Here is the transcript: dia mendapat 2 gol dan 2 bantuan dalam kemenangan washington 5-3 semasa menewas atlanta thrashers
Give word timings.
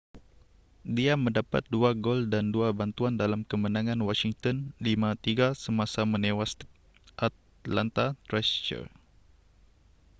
dia 0.97 1.13
mendapat 1.23 1.61
2 1.73 1.93
gol 2.05 2.19
dan 2.33 2.45
2 2.55 2.73
bantuan 2.79 3.13
dalam 3.21 3.41
kemenangan 3.51 3.99
washington 4.07 4.57
5-3 4.81 5.53
semasa 5.63 6.01
menewas 6.13 6.51
atlanta 7.27 8.05
thrashers 8.25 8.89